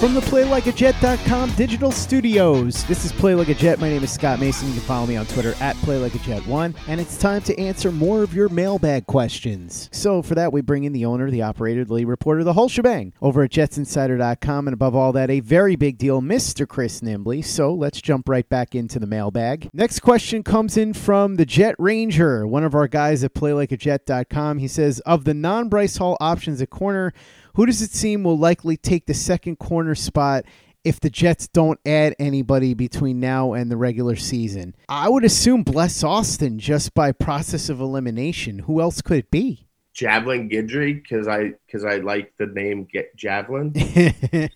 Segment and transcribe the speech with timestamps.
[0.00, 3.80] From the PlayLikeAJet.com digital studios, this is Play Like a Jet.
[3.80, 4.68] My name is Scott Mason.
[4.68, 6.76] You can follow me on Twitter at PlayLikeAJet1.
[6.86, 9.88] And it's time to answer more of your mailbag questions.
[9.92, 12.68] So for that, we bring in the owner, the operator, the lead reporter, the whole
[12.68, 14.68] shebang over at JetsInsider.com.
[14.68, 16.68] And above all that, a very big deal, Mr.
[16.68, 17.42] Chris Nimbley.
[17.42, 19.70] So let's jump right back into the mailbag.
[19.72, 24.58] Next question comes in from the Jet Ranger, one of our guys at PlayLikeAJet.com.
[24.58, 27.14] He says, of the non-Bryce Hall options at corner,
[27.56, 30.44] who does it seem will likely take the second corner spot
[30.84, 34.76] if the Jets don't add anybody between now and the regular season?
[34.90, 38.60] I would assume Bless Austin just by process of elimination.
[38.60, 39.66] Who else could it be?
[39.94, 43.72] Javelin Guidry because I because I like the name Get Javelin.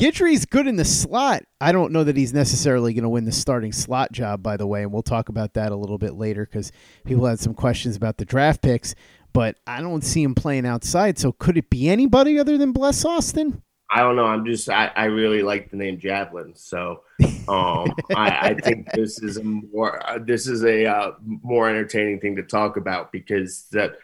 [0.00, 1.42] Guidry's good in the slot.
[1.60, 4.66] I don't know that he's necessarily going to win the starting slot job, by the
[4.66, 6.72] way, and we'll talk about that a little bit later because
[7.04, 8.94] people had some questions about the draft picks
[9.32, 11.18] but I don't see him playing outside.
[11.18, 13.62] So could it be anybody other than Bless Austin?
[13.92, 14.24] I don't know.
[14.24, 17.02] I'm just I, I really like the name Javelin, so
[17.48, 22.20] um, I, I think this is a more uh, this is a uh, more entertaining
[22.20, 23.94] thing to talk about because that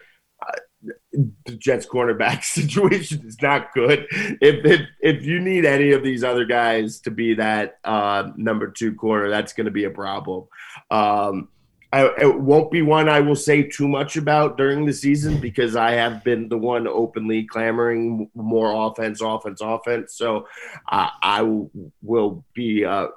[0.45, 0.59] uh,
[1.45, 4.07] the Jets cornerback situation is not good.
[4.11, 8.69] If, if if you need any of these other guys to be that uh, number
[8.73, 10.49] two corner, that's going to be a problem.
[10.91, 11.49] Um,
[11.93, 15.77] I, it won't be one I will say too much about during the season because
[15.77, 20.15] I have been the one openly clamoring more offense, offense, offense.
[20.15, 20.49] So
[20.91, 21.71] uh, I w-
[22.03, 23.09] will be uh,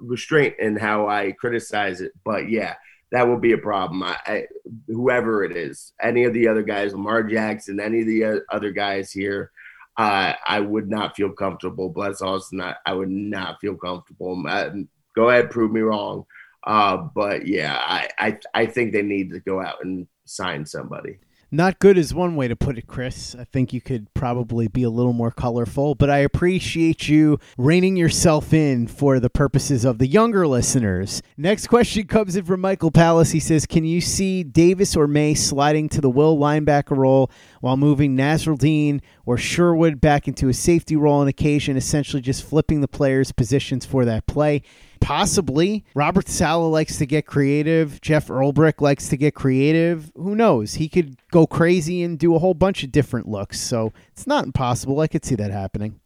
[0.00, 2.12] restrained in how I criticize it.
[2.24, 2.74] But yeah,
[3.12, 4.02] that will be a problem.
[4.02, 4.46] I, I,
[4.88, 9.12] whoever it is, any of the other guys, Lamar Jackson, any of the other guys
[9.12, 9.52] here,
[9.96, 11.88] uh, I would not feel comfortable.
[11.90, 14.42] Bless Austin, I, I would not feel comfortable.
[14.48, 14.70] Uh,
[15.14, 16.24] go ahead, prove me wrong.
[16.66, 21.18] Uh, but yeah, I, I I think they need to go out and sign somebody.
[21.54, 23.36] Not good is one way to put it, Chris.
[23.38, 27.96] I think you could probably be a little more colorful, but I appreciate you reining
[27.96, 31.22] yourself in for the purposes of the younger listeners.
[31.36, 33.30] Next question comes in from Michael Palace.
[33.30, 37.30] He says, Can you see Davis or Maye sliding to the will linebacker role
[37.60, 42.80] while moving Nasirildeen or Sherwood back into a safety role on occasion, essentially just flipping
[42.80, 44.62] the players' positions for that play?
[45.00, 45.84] Possibly.
[45.94, 48.00] Robert Saleh likes to get creative.
[48.00, 50.10] Jeff Ulbrich likes to get creative.
[50.14, 50.74] Who knows?
[50.74, 53.60] He could go crazy and do a whole bunch of different looks.
[53.60, 55.00] So it's not impossible.
[55.00, 56.00] I could see that happening.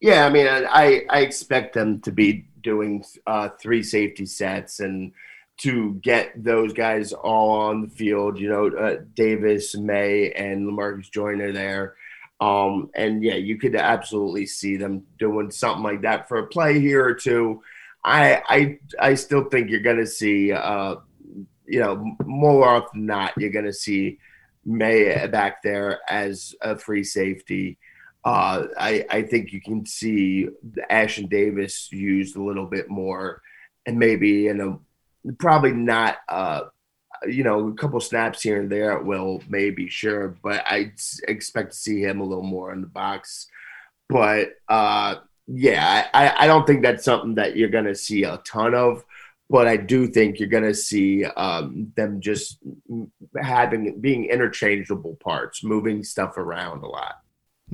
[0.00, 5.12] Yeah, I mean, I, I expect them to be doing uh, three safety sets and
[5.58, 8.38] to get those guys all on the field.
[8.38, 11.94] You know, uh, Davis, Maye, and Lamarcus Joyner there.
[12.40, 16.80] Um, and yeah, you could absolutely see them doing something like that for a play
[16.80, 17.62] here or two.
[18.04, 20.96] I I I still think you're going to see, uh,
[21.66, 24.18] you know, more often than not, you're going to see
[24.64, 27.78] Maye back there as a free safety.
[28.24, 30.48] Uh, I I think you can see
[30.90, 33.42] Ashtyn Davis used a little bit more,
[33.86, 36.18] and maybe in a probably not.
[36.28, 36.62] Uh,
[37.24, 40.90] you know, a couple snaps here and there will maybe sure, but I
[41.28, 43.46] expect to see him a little more in the box.
[44.08, 45.16] But uh,
[45.46, 49.04] yeah, I, I don't think that's something that you're going to see a ton of,
[49.50, 52.58] but I do think you're going to see um, them just
[53.40, 57.16] having being interchangeable parts, moving stuff around a lot.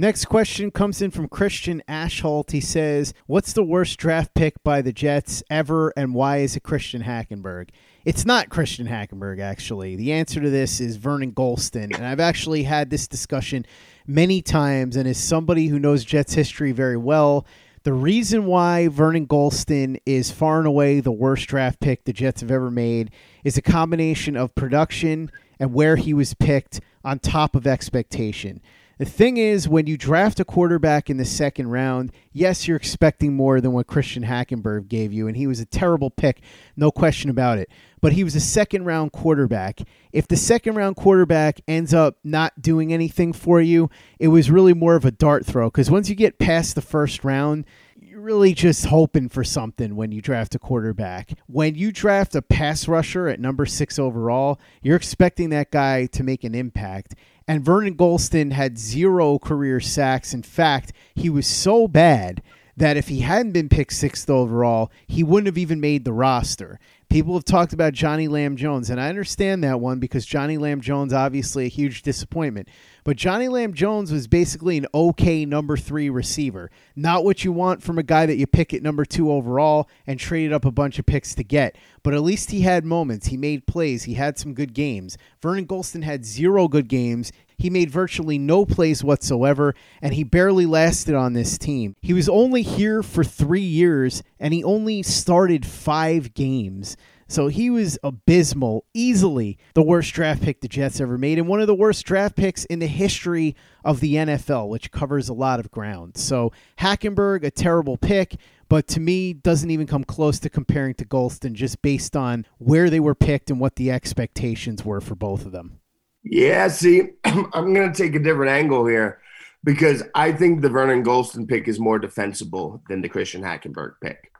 [0.00, 2.52] Next question comes in from Christian Ashholt.
[2.52, 6.62] He says, What's the worst draft pick by the Jets ever, and why is it
[6.62, 7.70] Christian Hackenberg?
[8.04, 9.96] It's not Christian Hackenberg, actually.
[9.96, 11.92] The answer to this is Vernon Gholston.
[11.94, 13.66] And I've actually had this discussion
[14.06, 17.44] many times, and as somebody who knows Jets history very well,
[17.84, 22.40] the reason why Vernon Gholston is far and away the worst draft pick the Jets
[22.40, 23.10] have ever made
[23.44, 28.60] is a combination of production and where he was picked on top of expectation.
[28.98, 33.32] The thing is, when you draft a quarterback in the second round, yes, you're expecting
[33.32, 36.40] more than what Christian Hackenberg gave you, and he was a terrible pick,
[36.76, 37.70] no question about it.
[38.00, 39.82] But he was a second round quarterback.
[40.12, 44.74] If the second round quarterback ends up not doing anything for you, it was really
[44.74, 47.66] more of a dart throw because once you get past the first round,
[48.00, 51.34] you're really just hoping for something when you draft a quarterback.
[51.46, 56.24] When you draft a pass rusher at number six overall, you're expecting that guy to
[56.24, 57.14] make an impact.
[57.48, 60.34] And Vernon Gholston had zero career sacks.
[60.34, 62.42] In fact, he was so bad
[62.78, 66.78] that if he hadn't been picked sixth overall, he wouldn't have even made the roster.
[67.10, 70.80] People have talked about Johnny Lam Jones, and I understand that one because Johnny Lam
[70.80, 72.68] Jones obviously a huge disappointment.
[73.02, 76.70] But Johnny Lam Jones was basically an okay number three receiver.
[76.94, 80.20] Not what you want from a guy that you pick at number two overall and
[80.20, 81.76] traded up a bunch of picks to get.
[82.02, 83.28] But at least he had moments.
[83.28, 84.04] He made plays.
[84.04, 85.16] He had some good games.
[85.40, 87.32] Vernon Gholston had zero good games.
[87.58, 91.96] He made virtually no plays whatsoever, and he barely lasted on this team.
[92.00, 96.96] He was only here for three years, and he only started five games.
[97.30, 101.60] So he was abysmal, easily the worst draft pick the Jets ever made, and one
[101.60, 105.60] of the worst draft picks in the history of the NFL, which covers a lot
[105.60, 106.16] of ground.
[106.16, 108.36] So Hackenberg, a terrible pick,
[108.70, 112.88] but to me, doesn't even come close to comparing to Gholston just based on where
[112.88, 115.80] they were picked and what the expectations were for both of them.
[116.22, 119.20] Yeah, see, I'm going to take a different angle here
[119.64, 124.32] because I think the Vernon Gholston pick is more defensible than the Christian Hackenberg pick.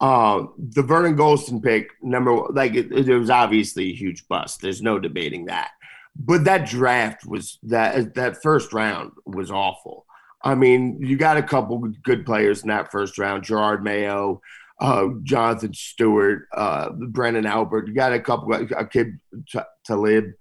[0.00, 4.60] Um, the Vernon Gholston pick, number like it, it, was obviously a huge bust.
[4.60, 5.70] There's no debating that.
[6.16, 10.06] But that draft was that that first round was awful.
[10.42, 14.42] I mean, you got a couple good players in that first round: Jerod Mayo,
[14.80, 17.88] uh, Jonathan Stewart, uh, Branden Albert.
[17.88, 19.18] You got a couple, Aqib
[19.84, 20.32] Talib,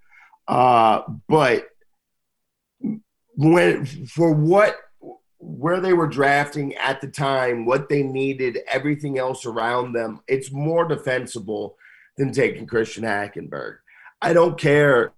[0.48, 1.68] uh, but
[3.36, 4.78] when for what
[5.40, 10.52] where they were drafting at the time, what they needed, everything else around them, it's
[10.52, 11.76] more defensible
[12.18, 13.78] than taking Christian Hackenberg.
[14.22, 15.12] I don't care.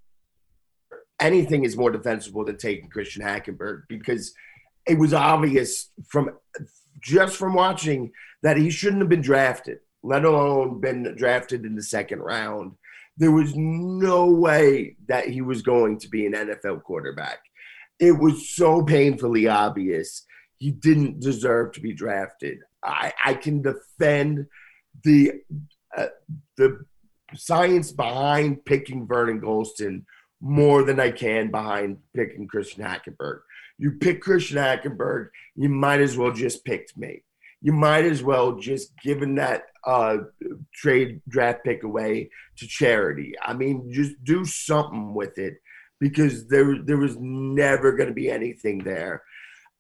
[1.20, 4.34] Anything is more defensible than taking Christian Hackenberg because
[4.88, 6.32] it was obvious from
[7.02, 8.12] just from watching
[8.42, 12.74] that he shouldn't have been drafted, let alone been drafted in the second round.
[13.18, 17.40] There was no way that he was going to be an NFL quarterback
[18.00, 20.26] it was so painfully obvious
[20.58, 22.60] he didn't deserve to be drafted.
[22.84, 24.48] I, I can defend
[25.04, 25.34] the
[25.96, 26.08] uh,
[26.58, 26.86] the
[27.36, 30.04] science behind picking Vernon Gholston
[30.42, 33.40] more than I can behind picking Christian Hackenberg.
[33.78, 37.24] You pick Christian Hackenberg, you might as well just picked me.
[37.66, 40.18] You might as well just given that uh,
[40.72, 43.34] trade draft pick away to charity.
[43.42, 45.56] I mean, just do something with it
[46.00, 49.24] because there there was never going to be anything there.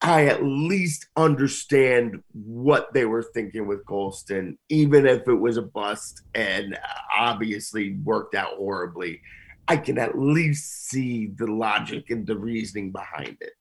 [0.01, 5.61] I at least understand what they were thinking with Gholston, even if it was a
[5.61, 6.75] bust and
[7.15, 9.21] obviously worked out horribly.
[9.67, 13.53] I can at least see the logic and the reasoning behind it.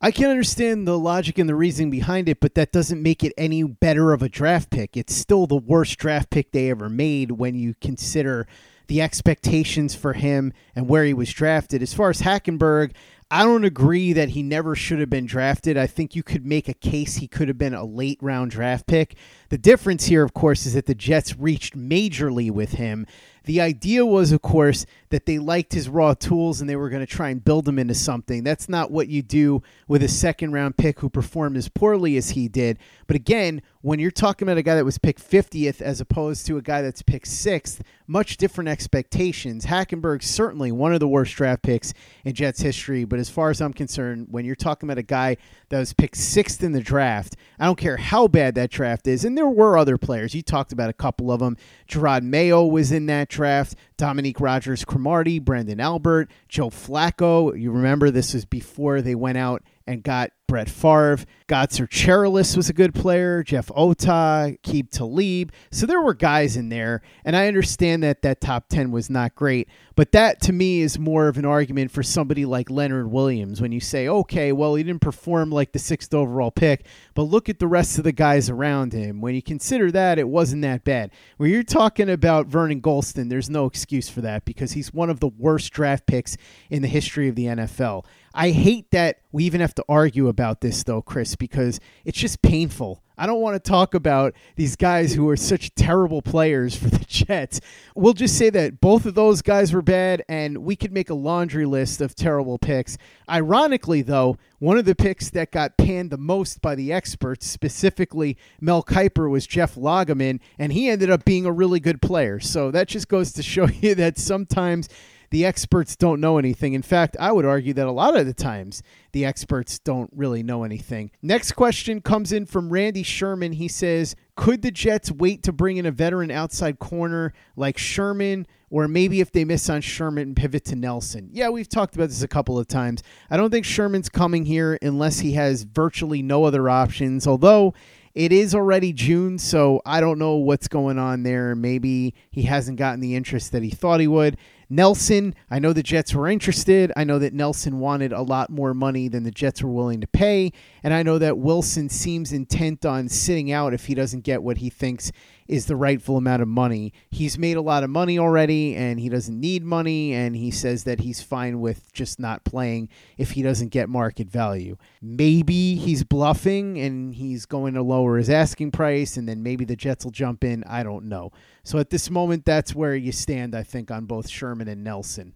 [0.00, 3.32] I can understand the logic and the reasoning behind it, but that doesn't make it
[3.36, 4.96] any better of a draft pick.
[4.96, 8.46] It's still the worst draft pick they ever made when you consider
[8.86, 11.82] the expectations for him and where he was drafted.
[11.82, 12.92] As far as Hackenberg,
[13.30, 15.76] I don't agree that he never should have been drafted.
[15.76, 18.86] I think you could make a case he could have been a late round draft
[18.86, 19.16] pick.
[19.50, 23.04] The difference here, of course, is that the Jets reached majorly with him
[23.48, 27.04] the idea was, of course, that they liked his raw tools and they were going
[27.04, 28.44] to try and build him into something.
[28.44, 32.30] That's not what you do with a second round pick who performed as poorly as
[32.30, 32.78] he did.
[33.06, 36.58] But again, when you're talking about a guy that was picked 50th as opposed to
[36.58, 39.66] a guy that's picked sixth, much different expectations.
[39.66, 41.92] Hackenberg's certainly one of the worst draft picks
[42.24, 43.04] in Jets history.
[43.04, 45.36] But as far as I'm concerned, when you're talking about a guy
[45.68, 49.24] that was picked sixth in the draft, I don't care how bad that draft is.
[49.24, 50.34] And there were other players.
[50.34, 51.56] You talked about a couple of them.
[51.88, 53.76] Jerod Mayo was in that draft.
[53.96, 57.58] Dominique Rodgers Cromartie, Branden Albert, Joe Flacco.
[57.58, 61.18] You remember this was before they went out and got Brett Favre.
[61.46, 63.42] Gosder Cherilus was a good player.
[63.42, 65.52] Jeff Otah, Aqib Talib.
[65.70, 67.02] So there were guys in there.
[67.24, 69.68] And I understand that that top 10 was not great.
[69.94, 73.72] But that to me is more of an argument for somebody like Leonard Williams when
[73.72, 77.58] you say, okay, well, he didn't perform like the sixth overall pick, but look at
[77.58, 79.20] the rest of the guys around him.
[79.20, 81.10] When you consider that, it wasn't that bad.
[81.36, 85.18] When you're talking about Vernon Gholston, there's no excuse for that because he's one of
[85.18, 86.36] the worst draft picks
[86.70, 88.04] in the history of the NFL.
[88.32, 92.18] I hate that we even have to argue about about this though, Chris, because it's
[92.18, 93.02] just painful.
[93.20, 97.04] I don't want to talk about these guys who are such terrible players for the
[97.08, 97.60] Jets.
[97.96, 101.14] We'll just say that both of those guys were bad, and we could make a
[101.14, 102.96] laundry list of terrible picks.
[103.28, 108.36] Ironically, though, one of the picks that got panned the most by the experts, specifically
[108.60, 112.38] Mel Kiper, was Jeff Lageman, and he ended up being a really good player.
[112.38, 114.88] So that just goes to show you that sometimes
[115.30, 116.74] the experts don't know anything.
[116.74, 118.82] In fact, I would argue that a lot of the times
[119.12, 121.10] the experts don't really know anything.
[121.22, 123.52] Next question comes in from Randy Sherman.
[123.52, 128.46] He says, Could the Jets wait to bring in a veteran outside corner like Sherman?
[128.70, 131.30] Or maybe if they miss on Sherman, pivot to Nelson.
[131.32, 133.02] Yeah, we've talked about this a couple of times.
[133.30, 137.26] I don't think Sherman's coming here unless he has virtually no other options.
[137.26, 137.72] Although
[138.14, 141.54] it is already June, so I don't know what's going on there.
[141.54, 144.36] Maybe he hasn't gotten the interest that he thought he would.
[144.70, 146.92] Nelson, I know the Jets were interested.
[146.96, 150.06] I know that Nelson wanted a lot more money than the Jets were willing to
[150.06, 150.52] pay.
[150.82, 154.58] And I know that Wilson seems intent on sitting out if he doesn't get what
[154.58, 155.12] he thinks
[155.46, 156.92] is the rightful amount of money.
[157.10, 160.12] He's made a lot of money already and he doesn't need money.
[160.12, 164.28] And he says that he's fine with just not playing if he doesn't get market
[164.28, 164.76] value.
[165.00, 169.76] Maybe he's bluffing and he's going to lower his asking price and then maybe the
[169.76, 170.64] Jets will jump in.
[170.64, 171.32] I don't know.
[171.64, 175.34] So at this moment, that's where you stand, I think, on both Sherman and Nelson.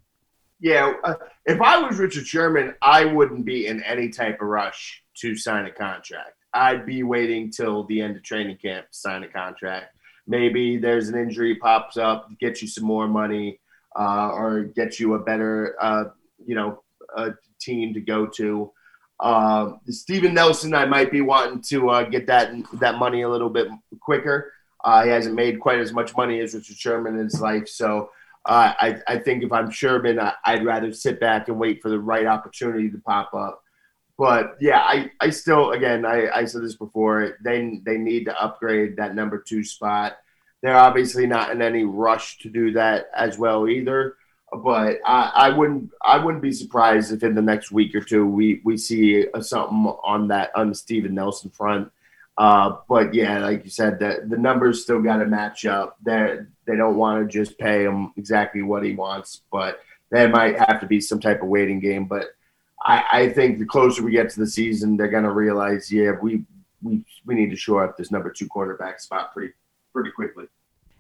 [0.61, 5.01] Yeah, uh, if I was Richard Sherman, I wouldn't be in any type of rush
[5.21, 6.37] to sign a contract.
[6.54, 9.95] I'd be waiting till the end of training camp to sign a contract.
[10.26, 13.61] Maybe there's an injury pops up, get you some more money,
[13.99, 16.04] uh, or get you a better, uh,
[16.45, 16.83] you know,
[17.61, 18.71] team to go to.
[19.21, 23.50] Uh, Steven Nelson, I might be wanting to uh, get that that money a little
[23.50, 23.69] bit
[24.00, 24.52] quicker.
[24.85, 27.69] Uh, he hasn't made quite as much money as Richard Sherman in his life.
[27.69, 28.11] So
[28.45, 31.88] uh, I, I think if I'm Sherman, I, would rather sit back and wait for
[31.88, 33.62] the right opportunity to pop up.
[34.19, 38.42] But yeah, I, I still, again, I, I said this before, they, they need to
[38.42, 40.19] upgrade that number two spot.
[40.62, 44.16] They're obviously not in any rush to do that as well either.
[44.52, 48.26] But I, I wouldn't I wouldn't be surprised if in the next week or two
[48.26, 51.90] we, we see something on that on the Steven Nelson front
[52.38, 55.97] uh, but yeah, like you said, the the numbers still got to match up.
[56.02, 60.59] They they don't want to just pay him exactly what he wants, but there might
[60.59, 62.07] have to be some type of waiting game.
[62.07, 62.28] But
[62.84, 66.12] I, I think the closer we get to the season, they're going to realize, yeah,
[66.20, 66.44] we
[66.82, 69.52] we we need to shore up this number two quarterback spot pretty
[69.92, 70.46] pretty quickly.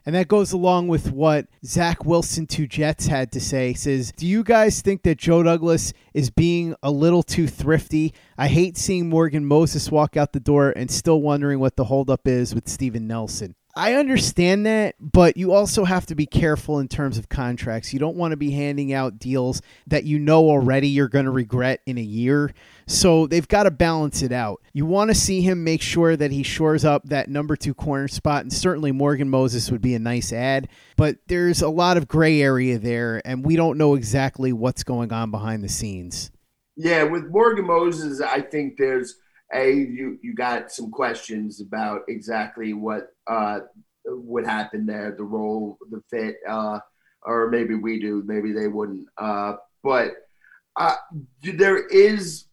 [0.04, 3.68] And that goes along with what Zach Wilson to Jets had to say.
[3.68, 8.12] He says, Do you guys think that Joe Douglas is being a little too thrifty?
[8.36, 12.26] I hate seeing Morgan Moses walk out the door and still wondering what the holdup
[12.26, 13.54] is with Steven Nelson.
[13.74, 17.94] I understand that, but you also have to be careful in terms of contracts.
[17.94, 21.30] You don't want to be handing out deals that you know already you're going to
[21.30, 22.52] regret in a year.
[22.86, 24.60] So they've got to balance it out.
[24.74, 28.08] You want to see him make sure that he shores up that number two corner
[28.08, 32.08] spot, and certainly Morgan Moses would be a nice ad, but there's a lot of
[32.08, 36.30] gray area there, and we don't know exactly what's going on behind the scenes.
[36.76, 39.16] Yeah, with Morgan Moses, I think there's
[39.54, 43.60] a you you got some questions about exactly what uh,
[44.06, 46.78] would happen there, the role, the fit, uh,
[47.22, 49.06] or maybe we do, maybe they wouldn't.
[49.18, 50.12] Uh, but
[50.76, 50.96] uh,
[51.42, 52.46] there is,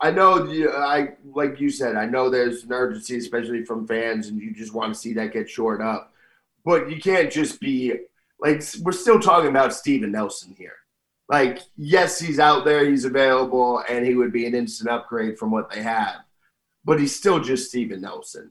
[0.00, 0.46] I know,
[0.76, 4.74] I like you said, I know there's an urgency, especially from fans, and you just
[4.74, 6.12] want to see that get shored up.
[6.64, 7.94] But you can't just be
[8.40, 10.76] like we're still talking about Steven Nelson here.
[11.28, 15.50] Like, yes, he's out there, he's available, and he would be an instant upgrade from
[15.50, 16.16] what they have
[16.84, 18.50] but he's still just Steven Nelson.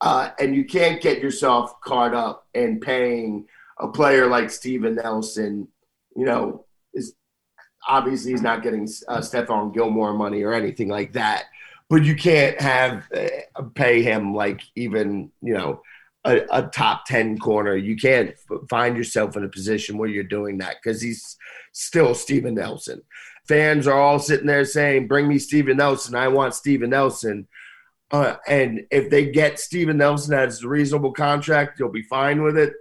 [0.00, 3.46] Uh, and you can't get yourself caught up in paying
[3.78, 5.68] a player like Steven Nelson,
[6.16, 7.14] you know, is
[7.88, 11.44] obviously he's not getting uh, Stephon Gilmore money or anything like that,
[11.88, 15.82] but you can't have uh, pay him like even, you know,
[16.24, 17.76] a, a, top 10 corner.
[17.76, 18.34] You can't
[18.70, 21.36] find yourself in a position where you're doing that because he's
[21.72, 23.02] still Steven Nelson.
[23.48, 26.14] Fans are all sitting there saying, Bring me Steven Nelson.
[26.14, 27.48] I want Steven Nelson.
[28.12, 32.58] Uh, and if they get Steven Nelson as a reasonable contract, you'll be fine with
[32.58, 32.74] it.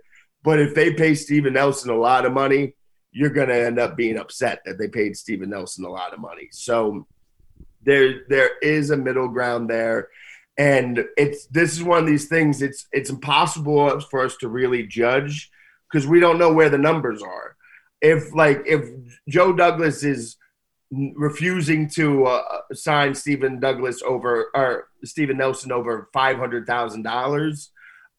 [0.43, 2.75] But if they pay Steven Nelson a lot of money,
[3.11, 6.19] you're going to end up being upset that they paid Steven Nelson a lot of
[6.19, 6.49] money.
[6.51, 7.07] So
[7.83, 10.09] there there is a middle ground there.
[10.57, 14.85] And it's this is one of these things it's it's impossible for us to really
[14.85, 15.49] judge
[15.89, 17.55] because we don't know where the numbers are.
[18.01, 18.85] If like if
[19.29, 20.37] Joe Douglas is
[20.91, 22.43] refusing to uh,
[22.73, 27.71] sign Stephen Douglas over or Steven Nelson over five hundred thousand dollars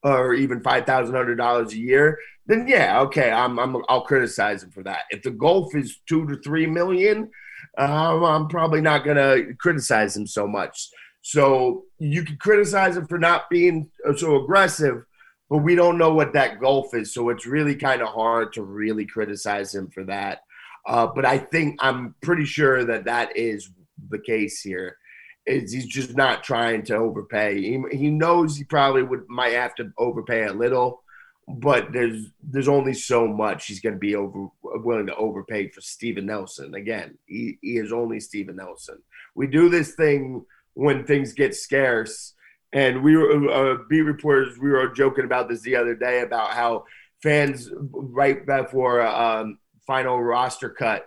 [0.02, 4.62] or even five thousand hundred dollars a year, then yeah, okay, I'm, I'm I'll criticize
[4.62, 5.02] him for that.
[5.10, 7.30] If the golf is two to three million,
[7.78, 10.88] uh, I'm probably not to criticize him so much.
[11.22, 15.04] So you can criticize him for not being so aggressive,
[15.48, 17.14] but we don't know what that gulf is.
[17.14, 20.40] So it's really kind of hard to really criticize him for that.
[20.86, 23.70] Uh, but I think I'm pretty sure that that is
[24.08, 24.96] the case here.
[25.44, 27.60] Is he's just not trying to overpay.
[27.60, 31.02] He, he knows he probably would might have to overpay a little,
[31.48, 35.80] but there's there's only so much he's going to be over willing to overpay for
[35.80, 36.74] Steven Nelson.
[36.74, 39.02] Again, he, he is only Steven Nelson.
[39.34, 42.34] We do this thing when things get scarce,
[42.72, 44.58] and we were uh, beat reporters.
[44.58, 46.84] We were joking about this the other day about how
[47.22, 51.06] fans right before um, final roster cut,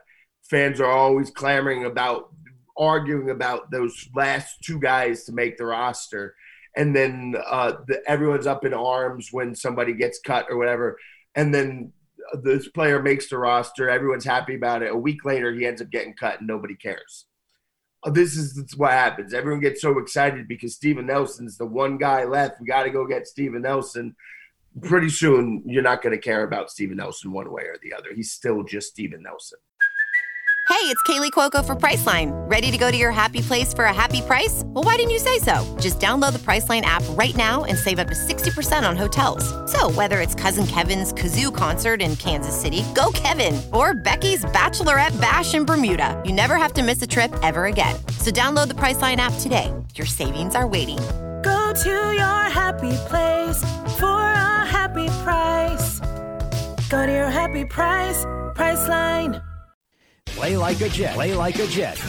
[0.50, 2.30] fans are always clamoring about
[2.78, 6.36] arguing about those last two guys to make the roster
[6.76, 10.98] and then uh, the, everyone's up in arms when somebody gets cut or whatever,
[11.34, 11.94] and then
[12.44, 13.90] this player makes the roster.
[13.90, 14.92] Everyone's happy about it.
[14.92, 17.26] A week later, he ends up getting cut, and nobody cares.
[18.04, 19.34] Uh, this is, this is what happens.
[19.34, 22.60] Everyone gets so excited because Steven Nelson's the one guy left.
[22.60, 24.16] We got to go get Steven Nelson.
[24.82, 28.10] Pretty soon, you're not going to care about Steven Nelson one way or the other.
[28.14, 29.60] He's still just Steven Nelson.
[30.68, 32.32] Hey, it's Kaley Cuoco for Priceline.
[32.50, 34.64] Ready to go to your happy place for a happy price?
[34.66, 35.64] Well, why didn't you say so?
[35.80, 39.46] Just download the Priceline app right now and save up to 60% on hotels.
[39.72, 45.20] So, whether it's Cousin Kevin's Kazoo concert in Kansas City, go Kevin, or Becky's Bachelorette
[45.22, 47.96] Bash in Bermuda, you never have to miss a trip ever again.
[48.18, 49.72] So, download the Priceline app today.
[49.96, 50.98] Your savings are waiting.
[51.44, 53.58] Go to your happy place
[54.00, 54.55] for a
[54.96, 56.00] happy price.
[56.90, 58.24] Go to your happy price,
[58.56, 59.42] Priceline.
[60.26, 61.16] Play like a Jet.
[61.16, 62.02] Play like a Jet.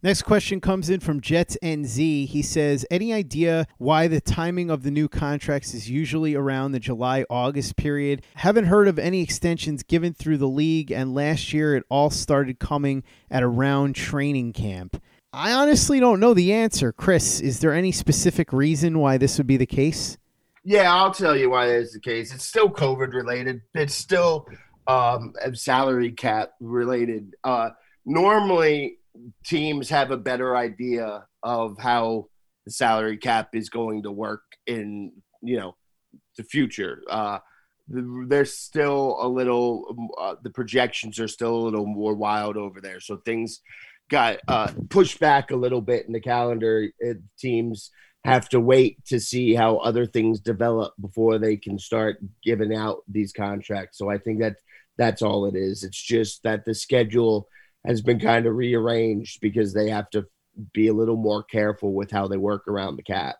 [0.00, 2.26] Next question comes in from Jets NZ.
[2.26, 6.80] He says, Any idea why the timing of the new contracts is usually around the
[6.80, 8.22] July August period?
[8.36, 12.60] Haven't heard of any extensions given through the league, and last year it all started
[12.60, 15.02] coming at around training camp.
[15.32, 16.92] I honestly don't know the answer.
[16.92, 20.16] Chris, is there any specific reason why this would be the case?
[20.64, 22.34] Yeah, I'll tell you why that is the case.
[22.34, 23.62] It's still COVID related.
[23.74, 24.46] It's still
[24.86, 27.34] um, salary cap related.
[27.44, 27.70] Uh,
[28.04, 28.98] normally,
[29.44, 32.26] teams have a better idea of how
[32.64, 35.12] the salary cap is going to work in
[35.42, 35.76] you know
[36.36, 37.02] the future.
[37.08, 37.38] Uh,
[37.88, 43.00] there's still a little uh, the projections are still a little more wild over there,
[43.00, 43.60] so things
[44.10, 46.88] got uh, pushed back a little bit in the calendar.
[46.98, 47.90] It, teams
[48.24, 52.98] have to wait to see how other things develop before they can start giving out
[53.08, 53.96] these contracts.
[53.98, 54.56] So I think that
[54.96, 55.84] that's all it is.
[55.84, 57.48] It's just that the schedule
[57.86, 60.26] has been kind of rearranged because they have to
[60.72, 63.36] be a little more careful with how they work around the cap.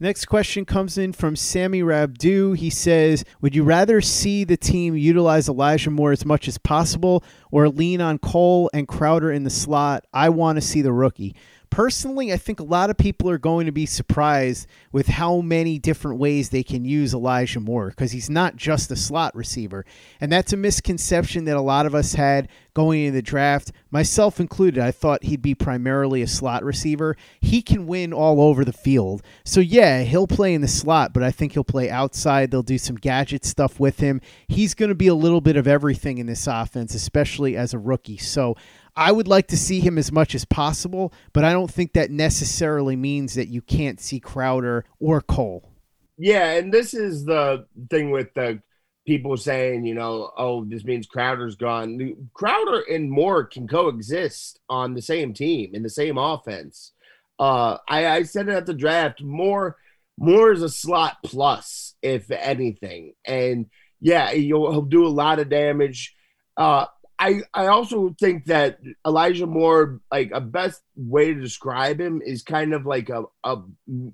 [0.00, 2.52] Next question comes in from Sammy Rabdu.
[2.52, 7.24] He says, Would you rather see the team utilize Elijah Moore as much as possible
[7.50, 10.04] or lean on Cole and Crowder in the slot?
[10.12, 11.34] I want to see the rookie.
[11.70, 15.78] Personally, I think a lot of people are going to be surprised with how many
[15.78, 19.84] different ways they can use Elijah Moore because he's not just a slot receiver.
[20.20, 24.38] And that's a misconception that a lot of us had going into the draft, myself
[24.38, 24.82] included.
[24.82, 27.16] I thought he'd be primarily a slot receiver.
[27.40, 29.22] He can win all over the field.
[29.44, 32.50] So, yeah, he'll play in the slot, but I think he'll play outside.
[32.50, 34.20] They'll do some gadget stuff with him.
[34.46, 37.78] He's going to be a little bit of everything in this offense, especially as a
[37.78, 38.16] rookie.
[38.16, 38.56] So,
[38.98, 42.10] I would like to see him as much as possible, but I don't think that
[42.10, 45.70] necessarily means that you can't see Crowder or Cole.
[46.18, 48.60] Yeah, and this is the thing with the
[49.06, 52.28] people saying, you know, oh, this means Crowder's gone.
[52.34, 56.92] Crowder and Moore can coexist on the same team in the same offense.
[57.38, 59.22] Uh, I, I said it at the draft.
[59.22, 59.76] Moore,
[60.18, 63.66] Moore is a slot plus, if anything, and
[64.00, 66.16] yeah, he'll, he'll do a lot of damage.
[66.56, 66.86] Uh,
[67.18, 72.42] I, I also think that Elijah Moore, like a best way to describe him is
[72.42, 73.56] kind of like a, a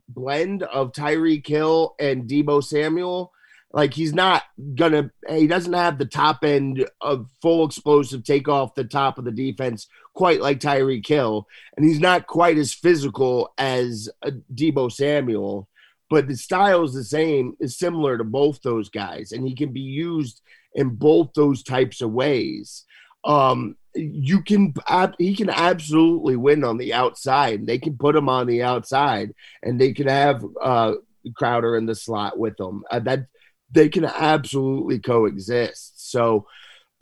[0.09, 3.33] blend of Tyreek Hill and Deebo Samuel.
[3.73, 8.75] Like he's not gonna, he doesn't have the top end of full explosive take off
[8.75, 13.53] the top of the defense quite like Tyreek Hill, and he's not quite as physical
[13.59, 15.69] as uh, Deebo Samuel.
[16.11, 19.73] But the style is the same, is similar to both those guys, and he can
[19.73, 20.41] be used
[20.75, 22.85] in both those types of ways
[23.25, 24.75] um, you can
[25.19, 27.67] he can absolutely win on the outside.
[27.67, 30.95] They can put him on the outside, and they can have uh,
[31.35, 32.85] Crowder in the slot with them.
[32.91, 33.27] Uh, that
[33.71, 36.11] they can absolutely coexist.
[36.11, 36.47] So.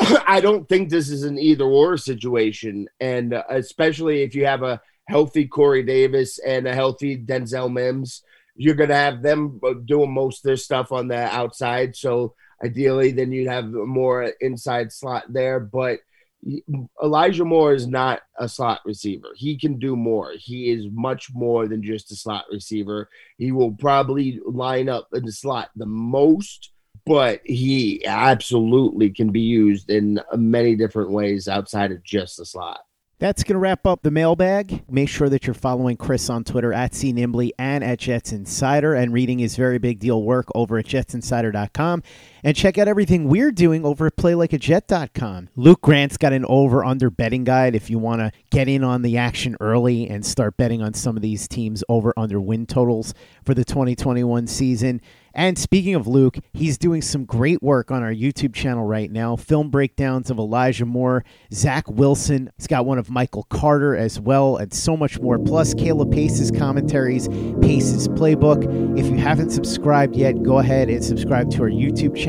[0.27, 4.63] I don't think this is an either or situation, and uh, especially if you have
[4.63, 8.23] a healthy Corey Davis and a healthy Denzel Mims,
[8.55, 11.97] you're going to have them uh, doing most of their stuff on the outside.
[11.97, 15.61] So ideally, then you'd have more inside slot there.
[15.61, 16.01] But
[17.03, 19.29] Elijah Moore is not a slot receiver.
[19.37, 20.33] He can do more.
[20.37, 23.09] He is much more than just a slot receiver.
[23.39, 26.73] He will probably line up in the slot the most,
[27.07, 32.81] but he absolutely can be used in many different ways outside of just the slot.
[33.23, 34.83] That's going to wrap up the mailbag.
[34.91, 37.13] Make sure that you're following Chris on Twitter at C.
[37.13, 42.03] CNimbly and at Jets Insider and reading his very big deal work over at jetsinsider.com.
[42.45, 45.51] And check out everything we're doing over at playlikeajet.com.
[45.55, 49.03] Luke Grant's got an over under betting guide if you want to get in on
[49.03, 53.15] the action early and start betting on some of these teams over under win totals
[53.45, 55.01] for the 2021 season.
[55.35, 59.37] And speaking of Luke, he's doing some great work on our YouTube channel right now.
[59.37, 62.51] Film breakdowns of Elijah Moore, Zach Wilson.
[62.59, 65.39] He's got one of Michael Carter as well, and so much more.
[65.39, 67.29] Plus, Caleb Pace's commentaries,
[67.63, 68.99] Pace's playbook.
[68.99, 72.15] If you haven't subscribed yet, go ahead and subscribe to our YouTube